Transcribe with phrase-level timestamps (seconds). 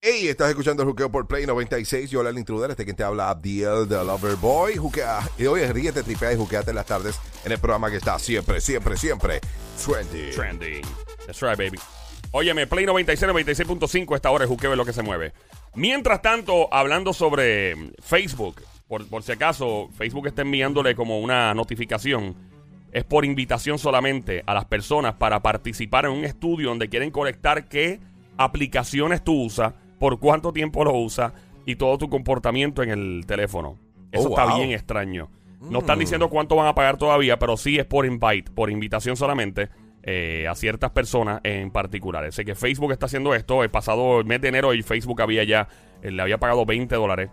[0.00, 2.10] Hey, estás escuchando el juqueo por Play 96.
[2.10, 4.76] Yo, el intruder, este quien te habla, Abdiel, the Lover Boy.
[4.76, 5.20] Juquea.
[5.38, 8.60] Y hoy es ríete, tripea y juqueate las tardes en el programa que está siempre,
[8.60, 9.40] siempre, siempre
[9.78, 10.30] trendy.
[10.32, 10.82] Trending.
[11.26, 11.78] That's right, baby.
[12.32, 15.32] Óyeme, Play 96, 96.5, esta hora es juqueo es lo que se mueve.
[15.74, 22.36] Mientras tanto, hablando sobre Facebook, por, por si acaso Facebook está enviándole como una notificación,
[22.92, 27.68] es por invitación solamente a las personas para participar en un estudio donde quieren colectar
[27.68, 28.00] qué
[28.36, 31.32] aplicaciones tú usas, por cuánto tiempo lo usas
[31.66, 33.76] y todo tu comportamiento en el teléfono.
[34.12, 34.56] Eso Oh, está wow.
[34.58, 35.28] bien extraño.
[35.60, 39.16] No están diciendo cuánto van a pagar todavía, pero sí es por invite, por invitación
[39.16, 39.68] solamente
[40.04, 42.30] eh, a ciertas personas en particular.
[42.32, 43.64] Sé que Facebook está haciendo esto.
[43.64, 45.68] El pasado mes de enero y Facebook había ya,
[46.00, 47.30] eh, le había pagado 20 dólares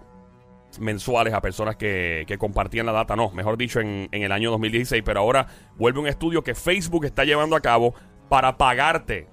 [0.79, 3.15] mensuales a personas que, que compartían la data.
[3.15, 5.03] No, mejor dicho, en, en el año 2016.
[5.05, 7.93] Pero ahora vuelve un estudio que Facebook está llevando a cabo
[8.29, 9.27] para pagarte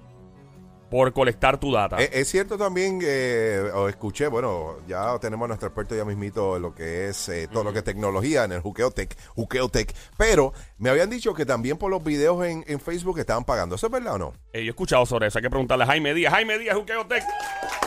[0.91, 1.97] por colectar tu data.
[1.99, 6.55] Eh, Es cierto también, eh, o escuché, bueno, ya tenemos a nuestro experto ya mismito
[6.55, 10.53] en lo que es eh, todo lo que es tecnología en el Juqueotech, Juqueotech, pero
[10.77, 13.73] me habían dicho que también por los videos en, en Facebook estaban pagando.
[13.73, 14.33] ¿Eso es verdad o no?
[14.53, 15.39] Eh, yo he escuchado sobre eso.
[15.39, 16.31] Hay que preguntarle a Jaime Díaz.
[16.31, 17.23] Jaime Díaz, Juqueotec.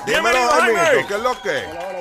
[0.05, 1.07] Dímelo, Bienvenido, Jaime.
[1.07, 1.96] ¿qué es lo que?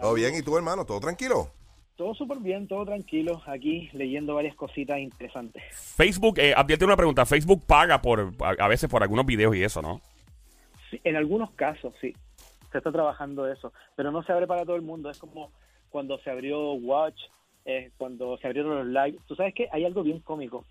[0.00, 0.34] ¿Todo bien?
[0.34, 0.84] ¿Y tú, hermano?
[0.84, 1.48] ¿Todo tranquilo?
[1.96, 3.42] Todo súper bien, todo tranquilo.
[3.46, 5.62] Aquí leyendo varias cositas interesantes.
[5.96, 7.26] Facebook, eh, Abdiel tiene una pregunta.
[7.26, 10.00] Facebook paga por a, a veces por algunos videos y eso, ¿no?
[10.90, 12.14] Sí, en algunos casos, sí.
[12.70, 13.72] Se está trabajando eso.
[13.96, 15.10] Pero no se abre para todo el mundo.
[15.10, 15.50] Es como
[15.90, 17.20] cuando se abrió Watch,
[17.64, 19.18] eh, cuando se abrieron los live.
[19.26, 20.64] Tú sabes que hay algo bien cómico.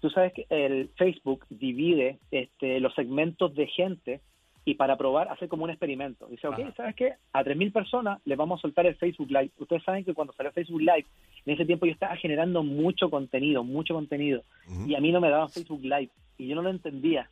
[0.00, 4.20] Tú sabes que el Facebook divide este, los segmentos de gente
[4.64, 6.26] y para probar hace como un experimento.
[6.26, 6.74] Dice, ok, Ajá.
[6.76, 7.14] ¿sabes qué?
[7.32, 9.50] A 3.000 personas les vamos a soltar el Facebook Live.
[9.58, 11.06] Ustedes saben que cuando salió Facebook Live,
[11.46, 14.42] en ese tiempo yo estaba generando mucho contenido, mucho contenido.
[14.86, 16.10] Y a mí no me daban Facebook Live.
[16.36, 17.30] Y yo no lo entendía.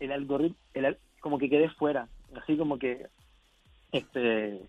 [0.00, 2.08] El algoritmo, el como que quedé fuera.
[2.40, 3.06] Así como que,
[3.92, 4.60] este...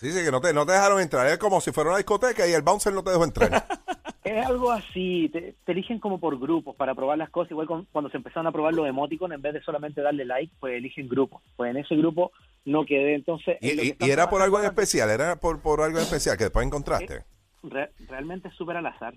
[0.00, 1.26] Sí, sí, que no te, no te dejaron entrar.
[1.28, 3.64] Es como si fuera una discoteca y el bouncer no te dejó entrar.
[4.24, 7.86] Es algo así, te, te eligen como por grupos para probar las cosas, igual con-
[7.92, 11.08] cuando se empezaron a probar los emoticons, en vez de solamente darle like, pues eligen
[11.08, 11.42] grupos.
[11.56, 12.32] Pues en ese grupo
[12.64, 13.58] no quedé, entonces...
[13.60, 16.38] y, en y- y era por algo en especial, era por, por algo en especial
[16.38, 17.22] que después encontraste.
[17.64, 19.12] re- realmente es súper al azar.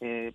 [0.00, 0.32] Eh,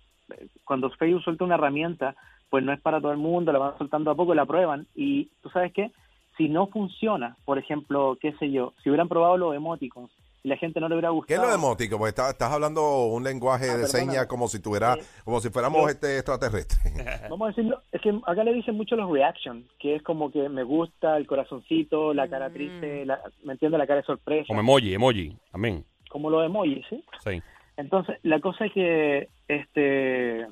[0.64, 2.14] cuando Facebook suelta una herramienta,
[2.48, 5.30] pues no es para todo el mundo, la van soltando a poco, la prueban y
[5.42, 5.90] tú sabes qué,
[6.36, 10.12] si no funciona, por ejemplo, qué sé yo, si hubieran probado los emoticons
[10.44, 11.42] y la gente no le hubiera ¿Qué gustado...
[11.42, 11.98] es lo demótico?
[11.98, 15.50] Porque estás, estás hablando un lenguaje Ah, de señas como si tuviera, Eh, como si
[15.50, 16.78] fuéramos este extraterrestre.
[17.30, 20.48] Vamos a decirlo, es que acá le dicen mucho los reaction, que es como que
[20.48, 24.60] me gusta, el corazoncito, la cara triste, la, me entiende la cara de sorpresa, Como
[24.60, 25.36] emoji, emoji.
[25.52, 25.84] Amén.
[26.10, 27.04] como los emojis, ¿sí?
[27.24, 27.42] Sí.
[27.76, 30.46] Entonces, la cosa es que este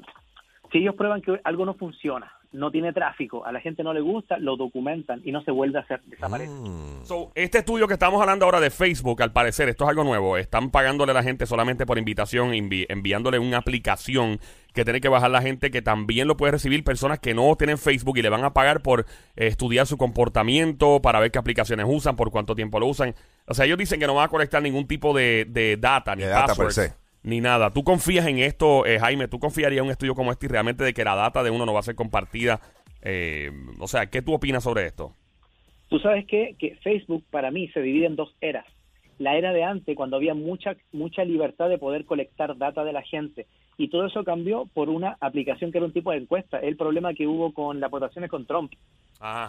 [0.73, 4.01] si ellos prueban que algo no funciona, no tiene tráfico, a la gente no le
[4.01, 6.51] gusta, lo documentan y no se vuelve a hacer, desaparece.
[6.53, 7.05] Mm.
[7.05, 10.37] So, este estudio que estamos hablando ahora de Facebook, al parecer, esto es algo nuevo.
[10.37, 14.41] Están pagándole a la gente solamente por invitación, envi- enviándole una aplicación
[14.75, 17.79] que tiene que bajar la gente, que también lo puede recibir personas que no tienen
[17.79, 19.01] Facebook y le van a pagar por
[19.37, 23.15] eh, estudiar su comportamiento, para ver qué aplicaciones usan, por cuánto tiempo lo usan.
[23.47, 26.23] O sea, ellos dicen que no van a colectar ningún tipo de, de data, ni
[26.23, 26.95] De data per passwords, se.
[27.23, 27.71] Ni nada.
[27.71, 29.29] ¿Tú confías en esto, eh, Jaime?
[29.29, 31.67] ¿Tú confiarías en un estudio como este y realmente de que la data de uno
[31.67, 32.61] no va a ser compartida?
[33.03, 35.15] Eh, o sea, ¿qué tú opinas sobre esto?
[35.89, 36.55] Tú sabes qué?
[36.59, 38.67] que Facebook para mí se divide en dos eras.
[39.19, 43.03] La era de antes, cuando había mucha mucha libertad de poder colectar data de la
[43.03, 43.47] gente.
[43.83, 46.59] Y todo eso cambió por una aplicación que era un tipo de encuesta.
[46.59, 48.73] El problema que hubo con las votaciones con Trump.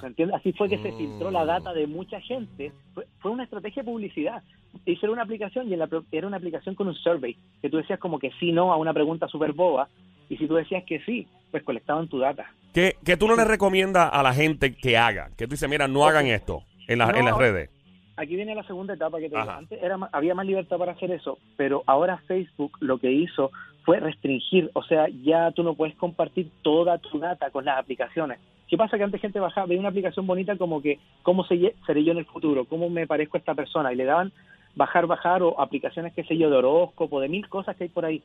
[0.02, 0.38] ¿Me entiendes?
[0.38, 2.72] Así fue que se filtró la data de mucha gente.
[2.94, 4.42] Fue, fue una estrategia de publicidad.
[4.86, 8.00] Hicieron una aplicación y en la era una aplicación con un survey, que tú decías
[8.00, 9.90] como que sí, no a una pregunta súper boba.
[10.30, 12.46] Y si tú decías que sí, pues colectaban tu data.
[12.74, 15.30] ¿Qué, qué tú no le recomiendas a la gente que haga?
[15.38, 17.18] Que tú dices, mira, no hagan esto en, la- No.
[17.18, 17.70] en las redes.
[18.18, 19.50] Aquí viene la segunda etapa que te digo.
[19.50, 23.52] Antes era, había más libertad para hacer eso, pero ahora Facebook lo que hizo
[23.84, 28.40] fue restringir, o sea, ya tú no puedes compartir toda tu data con las aplicaciones.
[28.68, 28.98] ¿Qué pasa?
[28.98, 32.20] Que antes gente bajaba, veía una aplicación bonita como que, ¿cómo se- seré yo en
[32.20, 32.66] el futuro?
[32.66, 33.92] ¿Cómo me parezco a esta persona?
[33.92, 34.32] Y le daban
[34.76, 38.06] bajar, bajar, o aplicaciones, qué sé yo, de horóscopo, de mil cosas que hay por
[38.06, 38.22] ahí.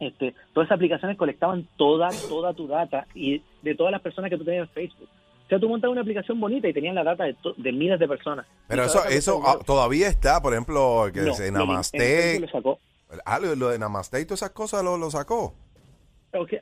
[0.00, 4.36] Este, todas esas aplicaciones colectaban toda, toda tu data y de todas las personas que
[4.36, 5.08] tú tenías en Facebook.
[5.44, 7.98] O sea, tú montabas una aplicación bonita y tenían la data de, to- de miles
[7.98, 8.46] de personas.
[8.68, 11.64] Pero eso, eso todavía está, por ejemplo, que No, se lo-
[12.36, 12.78] en lo sacó.
[13.24, 15.54] Ah, lo, de Namaste y todas esas cosas lo, lo sacó.
[16.32, 16.54] Ok.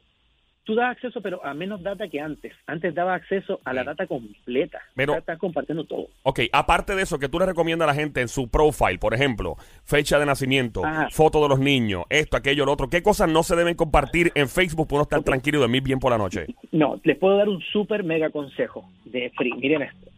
[0.64, 2.52] tú das acceso, pero a menos data que antes.
[2.68, 4.80] Antes daba acceso a la data completa.
[4.94, 6.06] Pero- Ahora estás compartiendo todo.
[6.22, 9.12] Ok, aparte de eso, que tú le recomiendas a la gente en su profile, por
[9.12, 11.08] ejemplo, fecha de nacimiento, Ajá.
[11.10, 14.48] foto de los niños, esto, aquello, lo otro, ¿qué cosas no se deben compartir en
[14.48, 16.46] Facebook para uno estar tranquilo y dormir bien por la noche?
[16.70, 19.54] No, les puedo dar un súper mega consejo de free.
[19.54, 20.11] Miren esto.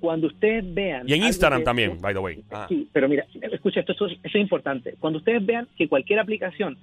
[0.00, 1.08] Cuando ustedes vean...
[1.08, 2.42] Y en Instagram que- también, by the way.
[2.50, 2.66] Ah.
[2.68, 4.94] Sí, pero mira, escucha, esto, esto es- eso es importante.
[4.98, 6.78] Cuando ustedes vean que cualquier aplicación,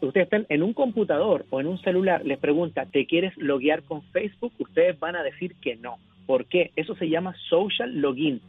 [0.00, 4.02] ustedes estén en un computador o en un celular, les pregunta, ¿te quieres loguear con
[4.04, 4.52] Facebook?
[4.58, 5.98] Ustedes van a decir que no.
[6.26, 6.70] ¿Por qué?
[6.76, 8.40] Eso se llama social login.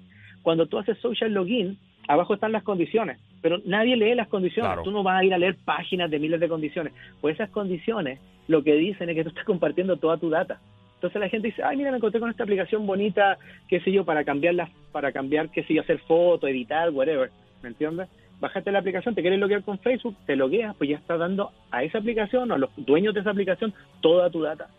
[0.42, 1.78] Cuando tú haces social login,
[2.08, 4.68] abajo están las condiciones, pero nadie lee las condiciones.
[4.70, 4.84] Claro.
[4.84, 6.94] Tú no vas a ir a leer páginas de miles de condiciones.
[7.22, 10.60] Pues esas condiciones lo que dicen es que tú estás compartiendo toda tu data.
[11.04, 14.06] Entonces la gente dice, ay, mira, me encontré con esta aplicación bonita, qué sé yo,
[14.06, 17.30] para cambiarla, para cambiar, qué sé yo, hacer fotos, editar, whatever.
[17.62, 18.08] ¿Me entiendes?
[18.40, 21.84] Bájate la aplicación, te quieres loguear con Facebook, te logueas, pues ya estás dando a
[21.84, 24.70] esa aplicación o a los dueños de esa aplicación toda tu data.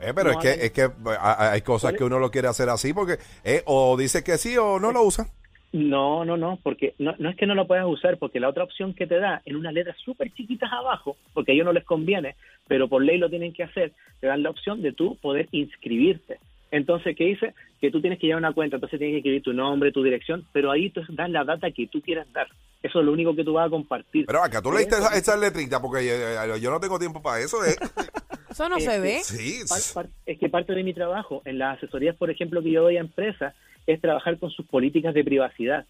[0.00, 2.68] Eh, pero No es que, es que eh, hay cosas que uno lo quiere hacer
[2.68, 5.28] así porque eh, o dice que sí o no lo usa.
[5.74, 8.62] No, no, no, porque no, no es que no lo puedas usar, porque la otra
[8.62, 11.82] opción que te da en unas letras súper chiquitas abajo, porque a ellos no les
[11.84, 12.36] conviene,
[12.68, 16.38] pero por ley lo tienen que hacer, te dan la opción de tú poder inscribirte.
[16.70, 17.54] Entonces, ¿qué dice?
[17.80, 20.44] Que tú tienes que llevar una cuenta, entonces tienes que escribir tu nombre, tu dirección,
[20.52, 22.46] pero ahí tú das la data que tú quieras dar.
[22.82, 24.26] Eso es lo único que tú vas a compartir.
[24.26, 27.40] Pero acá tú leíste eso- esa- esas letritas porque yo, yo no tengo tiempo para
[27.42, 27.64] eso.
[27.64, 27.74] eh.
[28.50, 29.18] Eso no se ve.
[29.24, 29.62] Sí.
[29.68, 32.82] Par- par- es que parte de mi trabajo en las asesorías, por ejemplo, que yo
[32.82, 33.52] doy a empresas,
[33.86, 35.86] es trabajar con sus políticas de privacidad,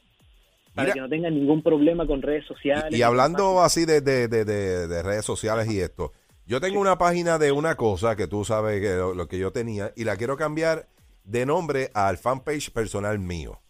[0.75, 0.95] para Mira.
[0.95, 2.93] que no tengan ningún problema con redes sociales.
[2.93, 6.13] Y, y hablando así de, de- de- de- de redes sociales y esto,
[6.47, 9.53] yo tengo una página de una cosa que tú sabes que lo, lo que yo
[9.53, 10.89] tenía y la quiero cambiar
[11.25, 13.61] de nombre al fanpage personal mío.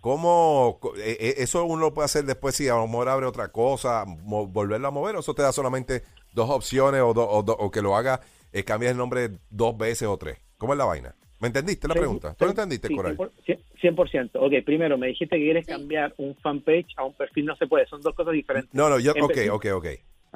[0.00, 3.48] ¿Cómo eh, eh, eso uno lo puede hacer después si a lo mejor abre otra
[3.50, 6.02] cosa, mo- volverlo a mover o eso te da solamente
[6.34, 8.20] dos opciones o, do- o do- o que lo haga,
[8.52, 10.38] eh, el nombre dos veces o tres?
[10.58, 11.14] ¿Cómo es la vaina?
[11.44, 12.34] ¿Me entendiste la pregunta?
[12.38, 13.18] ¿Tú lo entendiste, sí, Coral?
[13.18, 14.30] 100%, 100%.
[14.36, 15.72] Ok, primero, me dijiste que quieres Sí.
[15.72, 18.72] cambiar un fanpage a un perfil, no se puede, son dos cosas diferentes.
[18.72, 19.86] No, no, yo, ok, perfil- ok, ok.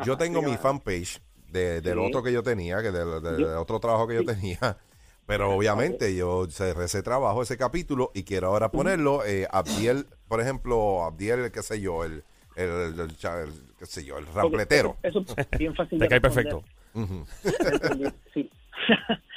[0.05, 0.58] Yo Ajá, tengo mi dígame.
[0.62, 2.05] fanpage de, del Sí.
[2.05, 4.58] otro que yo tenía, que del, del- Yo- del otro trabajo que yo tenía.
[5.26, 10.43] Pero obviamente yo cerré ese trabajo, ese capítulo, y quiero ahora ponerlo, eh, Abdiel, por
[10.43, 12.22] ejemplo, Abdiel, qué sé yo, el,
[12.54, 13.16] el, el- el
[13.78, 14.99] qué sé yo, el Ok, rampletero.
[15.02, 16.62] Eso, eso es bien fácil Te cae perfecto.
[16.93, 17.25] Ujú.
[17.72, 18.04] Entendí,
[18.34, 18.50] sí.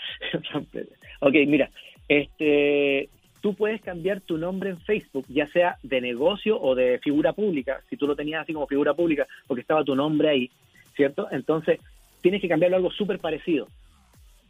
[1.19, 1.69] ok, mira,
[2.07, 3.09] este,
[3.41, 7.81] tú puedes cambiar tu nombre en Facebook, ya sea de negocio o de figura pública,
[7.89, 10.51] si tú lo tenías así como figura pública, porque estaba tu nombre ahí,
[10.95, 11.27] ¿cierto?
[11.31, 11.79] Entonces,
[12.21, 13.68] tienes que cambiarlo a algo súper parecido.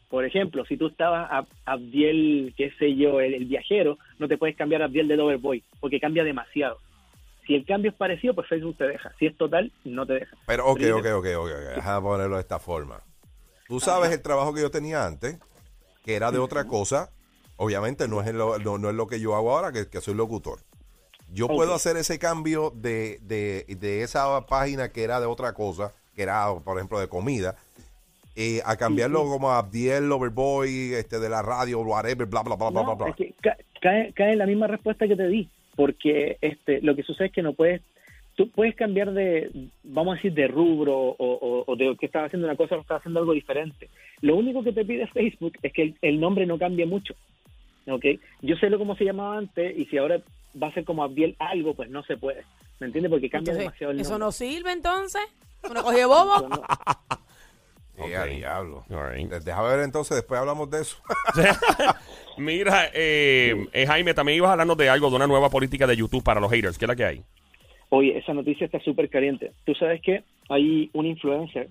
[0.10, 4.38] Por ejemplo, si tú estabas a Abdiel, qué sé yo, el, el viajero, no te
[4.38, 6.80] puedes cambiar a Abdiel del Overboy, porque cambia demasiado.
[7.48, 9.12] Si el cambio es parecido, pues Facebook te deja.
[9.18, 10.38] Si es total, no te deja.
[10.46, 13.02] Pero, ok, Pero ok, ok, ok, ok, déjame ponerlo de esta forma.
[13.68, 15.40] Tú sabes el trabajo que yo tenía antes,
[16.04, 17.10] que era de otra cosa.
[17.58, 20.16] Obviamente no es, lo, no, no es lo que yo hago ahora, que, que soy
[20.16, 20.60] locutor.
[21.34, 25.94] Yo puedo hacer ese cambio de, de, de esa página que era de otra cosa,
[26.16, 27.56] que era, por ejemplo, de comida,
[28.36, 32.70] eh, a cambiarlo como a Abdiel Overboy, este, de la radio, whatever, bla, bla, bla,
[32.70, 33.10] bla, bla, No, bla.
[33.10, 36.96] es que ca- cae, cae en la misma respuesta que te di, porque este, lo
[36.96, 37.82] que sucede es que no puedes,
[38.36, 39.50] tú puedes cambiar de,
[39.84, 42.82] vamos a decir, de rubro o, o- o de que estás haciendo una cosa o
[42.82, 43.90] estás haciendo algo diferente.
[44.22, 47.14] Lo único que te pide Facebook es que el, el nombre no cambie mucho,
[47.88, 48.06] ¿ok?
[48.42, 50.22] Yo sé lo cómo se llamaba antes y si ahora
[50.62, 52.44] va a ser como Abdiel algo, pues no se puede,
[52.80, 53.10] ¿me entiendes?
[53.12, 54.26] Porque cambia Entonces, demasiado el ¿Eso nombre.
[54.26, 55.22] no sirve entonces?
[55.70, 56.36] ¿Uno cogió bobo?
[56.36, 56.64] Eso no-
[57.98, 58.30] Eh, a Ok.
[58.30, 58.86] diablo.
[58.90, 59.30] Right.
[59.30, 60.98] Déjame ver entonces, después hablamos de eso.
[62.38, 66.24] Mira, eh, eh, Jaime, también ibas hablando de algo, de una nueva política de YouTube
[66.24, 66.78] para los haters.
[66.78, 67.24] ¿Qué es la que hay?
[67.94, 69.52] Oye, esa noticia está súper caliente.
[69.66, 71.68] Tú sabes que hay un influencer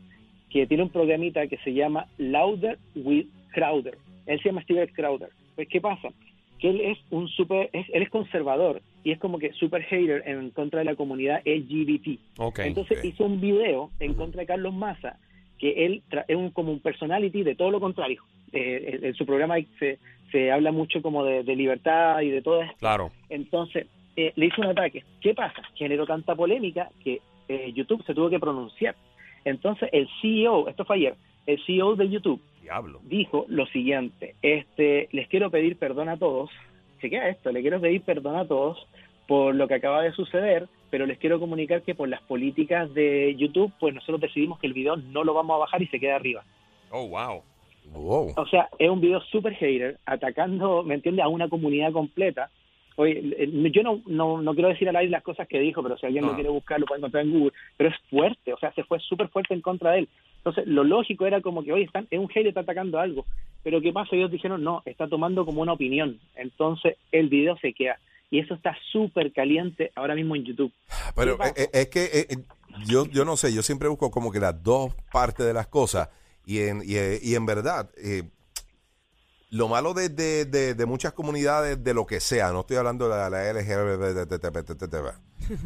[0.51, 3.97] que tiene un programita que se llama Louder with Crowder.
[4.27, 5.31] Él se llama Steve Crowder.
[5.57, 6.11] Pues, ¿qué pasa?
[6.59, 10.23] Que él es un super, es- él es conservador y es como que super hater
[10.27, 12.19] en contra de la comunidad LGBT.
[12.39, 12.59] Ok.
[12.61, 13.05] Entonces ok.
[13.07, 15.17] hizo un video en contra de Carlos Massa,
[15.59, 18.23] que él tra- es un, como un personality de todo lo contrario.
[18.53, 19.99] Eh, en, en su programa se,
[20.33, 22.77] se habla mucho como de, de libertad y de todo esto.
[22.79, 23.11] Claro.
[23.31, 23.87] Entonces,
[24.17, 25.05] eh, le hizo un ataque.
[25.21, 25.63] ¿Qué pasa?
[25.75, 28.95] Generó tanta polémica que eh, YouTube se tuvo que pronunciar.
[29.45, 31.15] Entonces, el CEO, esto fue ayer,
[31.47, 33.01] el CEO de YouTube Diablo.
[33.05, 36.51] dijo lo siguiente, este, les quiero pedir perdón a todos,
[37.01, 38.87] chequea esto, le quiero pedir perdón a todos
[39.27, 43.35] por lo que acaba de suceder, pero les quiero comunicar que por las políticas de
[43.37, 46.17] YouTube, pues nosotros decidimos que el video no lo vamos a bajar y se queda
[46.17, 46.45] arriba.
[46.91, 47.43] Oh, wow.
[47.93, 48.33] Wow.
[48.37, 52.51] O sea, es un video super hater, atacando, ¿me entiendes?, a una comunidad completa.
[52.97, 56.07] Oye, yo no, no, no quiero decir al aire las cosas que dijo, pero si
[56.07, 56.31] alguien No.
[56.31, 57.53] lo quiere buscar, lo puede encontrar en Google.
[57.77, 60.09] Pero es fuerte, o sea, se fue súper fuerte en contra de él.
[60.39, 63.27] Entonces, lo lógico era como que, oye, están, es un hater, está atacando algo.
[63.63, 64.17] Pero ¿qué pasa?
[64.17, 66.19] Ellos dijeron, no, está tomando como una opinión.
[66.35, 67.99] Entonces, el video se queda.
[68.31, 70.73] Y eso está súper caliente ahora mismo en YouTube.
[71.17, 72.27] Pero eh, eh, es que eh,
[72.87, 76.09] yo, yo no sé, yo siempre busco como que las dos partes de las cosas
[76.47, 78.23] y en, y, y en verdad, eh,
[79.51, 83.09] lo malo de, de, de- de muchas comunidades de lo que sea, no estoy hablando
[83.09, 84.31] de la, la LGBT,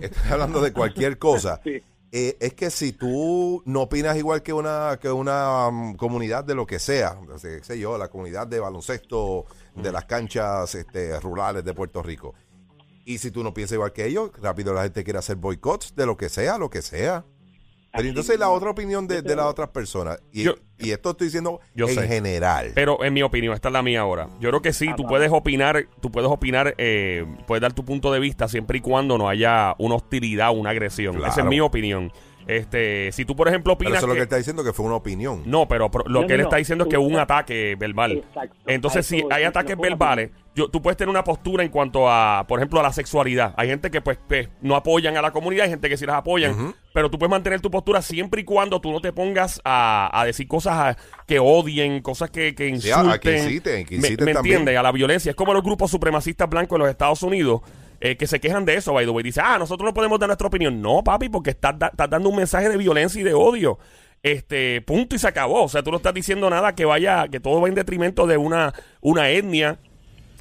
[0.00, 1.82] estoy hablando de cualquier cosa, Sí.
[2.12, 6.54] eh, es que si tú no opinas igual que una, que una um, comunidad de
[6.54, 11.64] lo que sea, sé, sé yo, la comunidad de baloncesto de las canchas este, rurales
[11.64, 12.34] de Puerto Rico,
[13.04, 16.06] y si tú no piensas igual que ellos, rápido la gente quiere hacer boicots de
[16.06, 17.26] lo que sea, lo que sea.
[17.96, 21.28] Pero entonces la otra opinión de, de las otras personas, y, Yo- y esto estoy
[21.28, 22.08] diciendo Yo en sé.
[22.08, 22.72] general.
[22.74, 24.28] Pero en mi opinión, esta es la mía ahora.
[24.40, 25.08] Yo creo que sí, tú Ajá.
[25.10, 29.16] puedes opinar, tú puedes opinar, eh, puedes dar tu punto de vista siempre y cuando
[29.16, 31.24] no haya una hostilidad, una agresión.
[31.24, 32.10] Esa es mi opinión.
[32.46, 34.72] Este, si tú, por ejemplo, Pero opinas eso es lo que que- está diciendo que
[34.72, 35.42] fue una opinión.
[35.46, 36.44] No, pero lo No, que no, él no.
[36.44, 38.12] está diciendo es que hubo un ataque verbal.
[38.12, 38.56] Exacto.
[38.66, 42.60] Entonces, si hay ataques verbales, yo, tú puedes tener una postura en cuanto a, por
[42.60, 43.54] ejemplo, a la sexualidad.
[43.56, 46.16] Hay gente que pues, pues, no apoyan a la comunidad, hay gente que sí las
[46.16, 50.10] apoyan, pero tú puedes mantener tu postura siempre y cuando tú no te pongas a,
[50.12, 50.96] a decir cosas a-
[51.26, 53.10] que odien, cosas que, que Sí, insulten.
[53.10, 54.76] a- a que inciten, que Me- inciten ¿Me, entiendes?
[54.78, 55.30] A la violencia.
[55.30, 57.62] Es como los grupos supremacistas blancos en los Estados Unidos.
[58.04, 59.22] Eh, que se quejan de eso, by the way.
[59.24, 60.80] Dice, ah, nosotros no podemos dar nuestra opinión.
[60.82, 63.78] No, papi, porque estás, da- estás dando un mensaje de violencia y de odio.
[64.22, 65.64] Este, punto y se acabó.
[65.64, 68.36] O sea, tú no estás diciendo nada que vaya, que todo va en detrimento de
[68.36, 69.78] una, una etnia,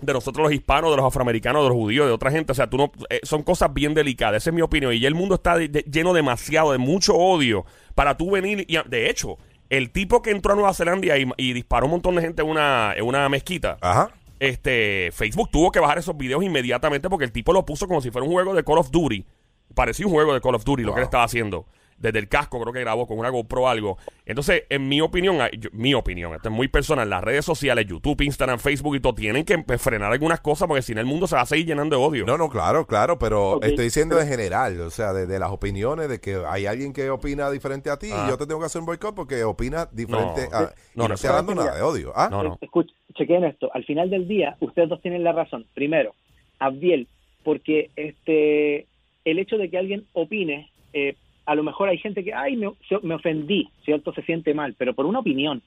[0.01, 2.51] de nosotros los hispanos, de los afroamericanos, de los judíos, de otra gente.
[2.51, 4.43] O sea, tú no, eh, son cosas bien delicadas.
[4.43, 4.93] Esa es mi opinión.
[4.93, 7.65] Y ya el mundo está de- de- lleno demasiado, de mucho odio,
[7.95, 8.65] para tú venir.
[8.67, 9.37] Y, de hecho,
[9.69, 12.49] el tipo que entró a Nueva Zelanda y, y disparó un montón de gente en
[12.49, 14.09] una, en una mezquita, Ajá.
[14.39, 18.11] Este, Facebook tuvo que bajar esos videos inmediatamente porque el tipo lo puso como si
[18.11, 19.25] fuera un juego de Call of Duty.
[19.73, 21.65] Parecía un juego de Call of Duty lo que él estaba haciendo.
[21.97, 23.97] Desde el casco creo que grabó con una GoPro o algo.
[24.25, 28.19] Entonces, en mi opinión, yo- mi opinión, esto es muy personal, las redes sociales, YouTube,
[28.21, 31.35] Instagram, Facebook y todo, tienen que frenar algunas cosas porque si no el mundo se
[31.35, 32.25] va a seguir llenando de odio.
[32.25, 36.09] No, no, claro, claro, pero estoy diciendo en general, o sea, de, de las opiniones,
[36.09, 38.25] de que hay alguien que opina diferente a ti Ah.
[38.25, 40.57] y yo te tengo que hacer un boicot porque opina diferente No.
[40.57, 40.61] a...
[40.61, 42.11] No, y no, no, estoy hablando nada de odio.
[42.15, 42.27] ¿ah?
[42.29, 42.57] No, no.
[42.59, 43.69] Escuchen, chequen esto.
[43.73, 45.65] Al final del día, ustedes dos tienen la razón.
[45.73, 46.13] Primero,
[46.59, 47.07] Abdiel,
[47.43, 48.85] porque este
[49.25, 51.15] el hecho de que alguien opine, eh,
[51.45, 52.67] a lo mejor hay gente que, ay, me,
[53.15, 54.13] ofendí, ¿cierto?
[54.13, 55.61] Se siente mal, pero por una opinión.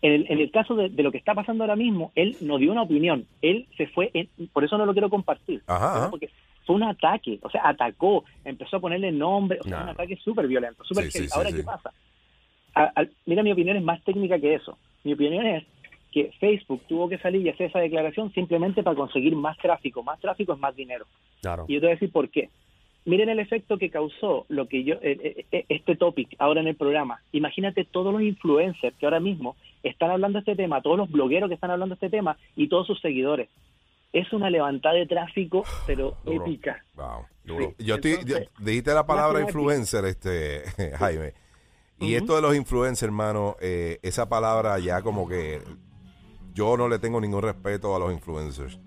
[0.00, 2.58] En el, en el caso de, de lo que está pasando ahora mismo, él no
[2.58, 5.62] dio una opinión, él se fue, en- por eso no lo quiero compartir,
[6.10, 6.28] porque
[6.66, 9.82] fue un ataque, o sea, atacó, empezó a ponerle nombre, o sea, No.
[9.84, 11.56] un ataque súper violento, súper Sí, Ahora, sí.
[11.56, 11.92] ¿qué pasa?
[12.74, 14.76] A- mira, mi opinión es más técnica que eso.
[15.04, 15.64] Mi opinión es
[16.12, 20.02] que Facebook tuvo que salir y hacer esa declaración simplemente para conseguir más tráfico.
[20.02, 21.06] Más tráfico es más dinero.
[21.40, 21.64] Claro.
[21.68, 22.50] Y yo te voy a decir por qué.
[23.04, 26.76] Miren el efecto que causó lo que yo eh, eh, este topic ahora en el
[26.76, 27.20] programa.
[27.32, 31.48] Imagínate todos los influencers que ahora mismo están hablando de este tema, todos los blogueros
[31.48, 33.48] que están hablando de este tema y todos sus seguidores.
[34.12, 36.44] Es una levantada de tráfico, pero Duro.
[36.46, 36.84] épica.
[36.94, 37.74] Wow, duro.
[37.76, 37.84] Sí.
[37.86, 40.62] Yo estoy, Entonces, yo- dijiste la palabra influencer, este
[40.98, 41.32] Jaime.
[41.98, 45.60] Y esto de los influencers, hermano, eh, esa palabra ya como que
[46.54, 48.78] yo no le tengo ningún respeto a los influencers.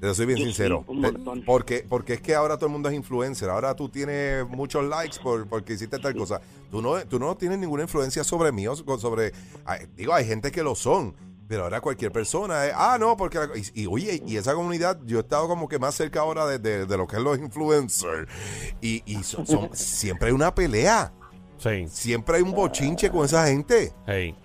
[0.00, 0.84] Te soy bien Yo sí, sincero.
[0.88, 1.42] montón.
[1.46, 3.48] porque, porque es que ahora todo el mundo es influencer.
[3.48, 6.38] Ahora tú tienes muchos likes por, porque hiciste tal cosa.
[6.70, 8.66] Tú no, tú no tienes ninguna influencia sobre mí
[8.98, 9.32] sobre...
[9.96, 11.14] digo, hay gente que lo son.
[11.48, 13.38] Pero ahora cualquier persona es, ah, no, porque...
[13.72, 16.58] y, y, oye, y esa comunidad, yo he estado como que más cerca ahora de,
[16.58, 18.28] de- de lo que es los influencers.
[18.82, 21.12] Y, y son- son- siempre hay una pelea.
[21.56, 21.86] Sí.
[21.88, 23.94] Siempre hay un bochinche con esa gente.
[24.06, 24.36] Hey.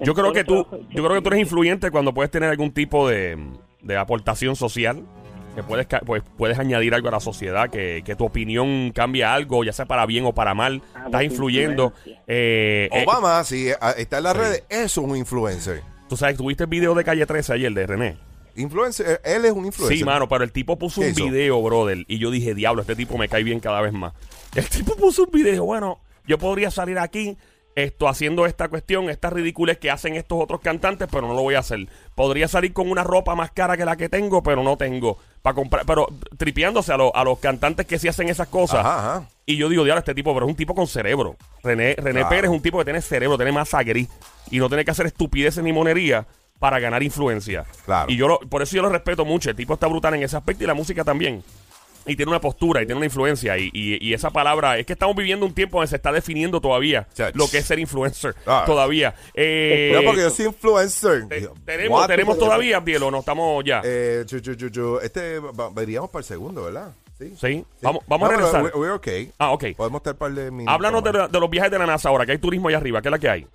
[0.00, 3.08] Yo creo que tú, yo creo que tú eres influyente cuando puedes tener algún tipo
[3.08, 3.36] de,
[3.82, 5.02] de aportación social,
[5.54, 9.64] que puedes, pues, puedes añadir algo a la sociedad, que, que tu opinión cambie algo,
[9.64, 11.92] ya sea para bien o para mal, Ah, estás influyendo.
[12.26, 14.38] Eh, eh, Obama, si eh, está en las Sí.
[14.40, 15.82] redes, es un influencer.
[16.08, 18.16] tú sabes, tuviste el video de Calle 13 ayer de René.
[18.56, 19.98] Influencer, él es un influencer.
[19.98, 22.96] Sí, mano, pero el tipo puso ¿Qué un video, brother, y yo dije, diablo, este
[22.96, 24.14] tipo me cae bien cada vez más.
[24.54, 27.36] El tipo puso un video, bueno, yo podría salir aquí
[27.84, 31.54] esto haciendo esta cuestión, estas ridículas que hacen estos otros cantantes, pero no lo voy
[31.54, 31.88] a hacer.
[32.14, 35.54] Podría salir con una ropa más cara que la que tengo, pero no tengo para
[35.54, 38.80] comprar, pero tripeándose a, los- a los cantantes que sí hacen esas cosas.
[38.80, 39.28] Ajá, ajá.
[39.46, 41.36] Y yo digo, diablo, este tipo, pero es un tipo con cerebro.
[41.62, 42.28] René, René Claro.
[42.28, 44.08] Pérez es un tipo que tiene cerebro, tiene masa gris.
[44.50, 46.26] Y no tiene que hacer estupideces ni monería
[46.58, 47.64] para ganar influencia.
[47.84, 48.10] Claro.
[48.10, 49.48] Y yo lo- por eso yo lo respeto mucho.
[49.50, 51.42] El tipo está brutal en ese aspecto y la música también.
[52.08, 53.56] Y tiene una postura y tiene una influencia.
[53.58, 56.60] Y, y- y esa palabra, es que estamos viviendo un tiempo donde se está definiendo
[56.60, 57.34] todavía Chach.
[57.36, 58.34] lo que es ser influencer.
[58.46, 58.64] Ah.
[58.66, 59.14] Todavía.
[59.34, 61.28] Eh, No, porque yo soy influencer.
[61.28, 62.06] te- tenemos, what?
[62.08, 63.82] tenemos todavía, Abdiel, o no estamos ya.
[63.84, 64.24] Eh.
[65.02, 65.40] Este,
[65.74, 66.92] veríamos para el segundo, ¿verdad?
[67.18, 67.34] Sí.
[67.36, 68.62] sí, vamos, vamos No, a regresar.
[68.62, 69.30] we- We're okay.
[69.38, 69.64] Ah, ok.
[69.76, 70.72] Podemos estar par de minutos.
[70.72, 73.02] Háblanos de, de los viajes de la NASA ahora, que hay turismo allá arriba.
[73.02, 73.46] ¿Qué es la que hay?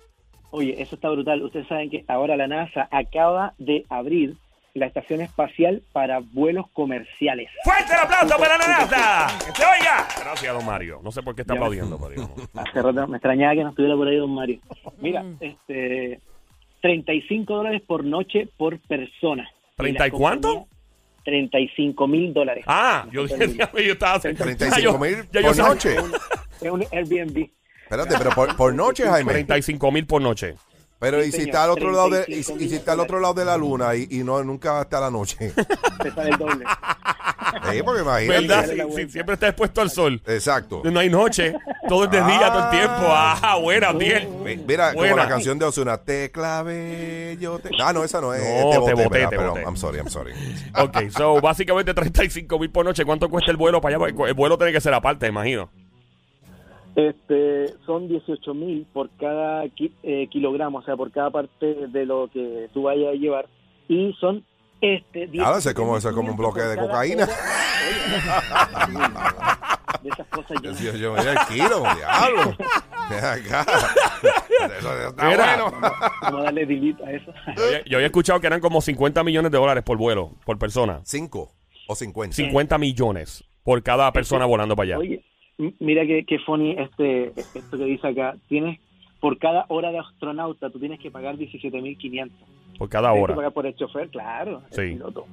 [0.50, 1.42] Oye, eso está brutal.
[1.42, 4.36] Ustedes saben que ahora la NASA acaba de abrir
[4.74, 7.48] la estación espacial para vuelos comerciales.
[7.62, 9.26] ¡Fuerte el aplauso para la NASA!
[9.46, 10.08] ¡Que se oiga!
[10.20, 11.00] Gracias, don Mario.
[11.02, 11.60] No sé por qué está Ya.
[11.60, 12.48] aplaudiendo, pero digamos.
[12.54, 14.58] Hace rato me extrañaba que no estuviera por ahí don Mario.
[14.98, 16.20] Mira, este
[16.82, 19.48] 35 dólares por noche por persona.
[19.76, 20.48] ¿Treinta y la cuánto?
[20.48, 20.74] compañía,
[21.24, 22.64] 35 mil dólares.
[22.66, 23.46] Ah, yo dije,
[23.86, 24.18] yo estaba...
[24.20, 25.96] 35 mil por noche.
[26.60, 27.48] Es un Airbnb.
[27.84, 29.32] Espérate, pero por, por noche, Jaime.
[29.32, 30.54] 35 mil por noche.
[31.04, 33.00] Pero y si señor, está al otro lado de, y, 35 y si está al
[33.00, 35.52] otro lado de la luna y, y no nunca está la noche.
[36.02, 36.64] Te sale el doble.
[37.70, 38.40] Sí, porque imagínate.
[38.48, 38.86] ¿Verdad?
[38.88, 39.12] Vuelta.
[39.12, 40.22] siempre está expuesto al sol.
[40.26, 40.80] Exacto.
[40.84, 41.54] No hay noche.
[41.88, 43.02] Todo es de día, todo el tiempo.
[43.06, 44.42] Ah, buena, bien.
[44.42, 45.24] Mi- Mira, como Buena.
[45.24, 47.68] la canción de Osuna, te clave, yo te...
[47.82, 48.42] Ah, no, esa no es.
[48.42, 49.62] No, te te boté, te Pero boté.
[49.62, 50.32] I'm sorry, I'm sorry.
[50.74, 53.04] Ok, so, básicamente 35 mil por noche.
[53.04, 54.06] ¿Cuánto cuesta el vuelo para allá?
[54.26, 55.70] El vuelo tiene que ser aparte, imagino.
[56.96, 62.06] Este, son 18 mil por cada ki- eh, kilogramo, o sea, por cada parte de
[62.06, 63.46] lo que tú vayas a llevar.
[63.88, 64.44] Y son
[64.80, 65.24] este.
[65.32, 67.26] Eso es como- eso es como un bloque de cocaína.
[70.02, 72.56] de esas cosas yo, Yo, yo me di el kilo, diablo.
[73.08, 73.66] Acá.
[74.78, 75.56] Eso está Mira.
[75.62, 75.80] bueno.
[76.22, 77.32] vamos a darle delete a eso.
[77.56, 80.58] Yo había, yo había escuchado que eran como 50 millones de dólares por vuelo, por
[80.58, 81.00] persona.
[81.04, 81.52] ¿Cinco
[81.88, 82.34] o cincuenta?
[82.36, 84.98] 50 millones por cada persona volando para allá.
[84.98, 85.24] Oye,
[85.78, 88.36] mira que, que funny este, esto que dice acá.
[88.48, 88.78] Tienes,
[89.20, 92.30] por cada hora de astronauta, tú tienes que pagar 17.500.
[92.78, 93.34] Por cada Tienes que hora.
[93.36, 94.62] pagar por el chofer, claro.
[94.70, 94.92] el Sí.
[94.94, 95.26] piloto.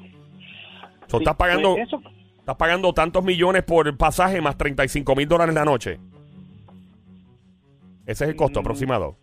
[1.08, 2.02] So, Sí, estás pagando, pues eso,
[2.40, 6.00] estás pagando tantos millones por pasaje más 35 mil dólares la noche.
[8.06, 8.64] Ese es el costo Mm.
[8.64, 9.18] aproximado.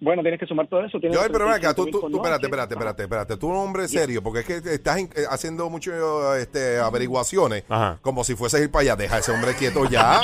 [0.00, 0.98] Bueno, tienes que sumar todo eso.
[1.00, 3.36] tienes Yo, pero ven acá, tú, 35.000 tú, espérate, espérate, espérate, espérate.
[3.36, 5.94] Tú un hombre serio, porque es que estás in- eh, haciendo muchas
[6.38, 7.98] este, averiguaciones, Ajá.
[8.02, 8.96] como si fueses ir para allá.
[8.96, 10.20] Deja a ese hombre quieto ya,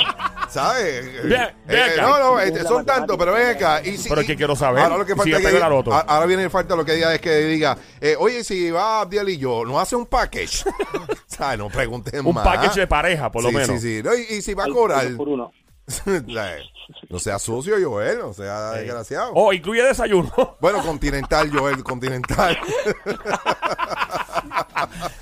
[0.49, 1.05] ¿sabes?
[1.23, 1.29] Ven-
[1.65, 2.01] ven Eh, acá.
[2.03, 3.81] no, no, Es este, son tantos, pero ven acá.
[3.83, 6.75] Y si- Pero es que quiero saber Ahora lo que falta que ahora viene falta
[6.75, 9.95] lo que diga es que diga, eh, oye, si va Abdiel y yo, ¿no hace
[9.95, 10.63] un package?
[11.27, 11.57] ¿Sabes?
[11.57, 12.43] No pregunten Un más.
[12.43, 13.81] package de pareja, por lo Sí, menos.
[13.81, 15.51] Sí, sí, No, y, y si va a cobrar, uno por uno.
[17.09, 19.31] no sea sucio, Joel, no sea desgraciado.
[19.33, 20.31] Oh, incluye desayuno.
[20.61, 22.57] Bueno, continental, Joel, continental.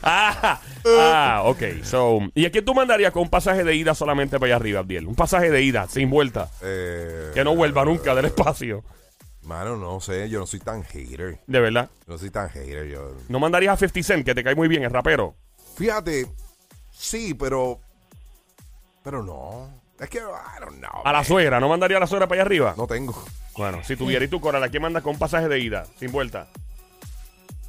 [0.03, 1.83] ah, ah, ok.
[1.83, 4.79] So, ¿Y a quién tú mandarías con un pasaje de ida solamente para allá arriba,
[4.81, 5.07] Abdiel?
[5.07, 6.49] Un pasaje de ida, sin vuelta.
[6.61, 8.83] Eh, Que no vuelva nunca del espacio.
[9.43, 11.39] Mano, no sé, yo no soy tan hater.
[11.47, 11.89] De verdad.
[12.05, 12.87] No soy tan hater.
[12.87, 13.15] Yo.
[13.27, 15.35] ¿No mandarías a 50 Cent, que te cae muy bien, el rapero?
[15.75, 16.27] Fíjate,
[16.91, 17.79] sí, pero.
[19.03, 19.80] Pero no.
[20.01, 21.01] Es que, I don't know.
[21.05, 22.73] A la suegra, ¿no mandaría a la suegra para allá arriba?
[22.75, 23.13] No tengo.
[23.55, 26.47] Bueno, si tuviera y tu coral, ¿a quién mandas con pasaje de ida, sin vuelta?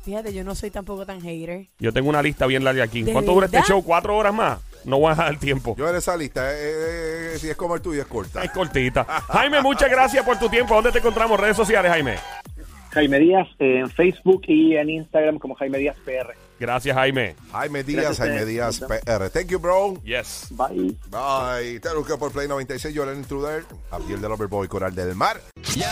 [0.03, 1.68] Fíjate, yo no soy tampoco tan hater.
[1.79, 3.03] Yo tengo una lista bien larga aquí.
[3.03, 3.83] ¿De ¿Cuánto dura este show?
[3.85, 4.59] ¿Cuatro horas más?
[4.85, 5.77] No voy a dejar el tiempo.
[5.77, 8.42] Yo en esa lista, eh, eh, si es como el tuyo, es corta.
[8.42, 9.05] Es cortita.
[9.05, 10.75] Jaime, muchas gracias por tu tiempo.
[10.75, 11.38] ¿Dónde te encontramos?
[11.38, 12.16] Redes sociales, Jaime.
[12.90, 16.35] Jaime Díaz eh, en Facebook y en Instagram como Jaime Díaz PR.
[16.62, 17.35] Gracias, Jaime.
[17.51, 18.44] Jaime Díaz, Jaime.
[18.44, 19.29] Díaz PR.
[19.31, 20.01] Thank you, bro.
[20.05, 20.46] Yes.
[20.51, 20.96] Bye.
[21.11, 21.81] Bye.
[21.81, 23.64] Te busco por Play 96, yo el intruder.
[23.90, 25.42] Abdiel del Overboy, Coral del Mar.
[25.75, 25.87] Yo,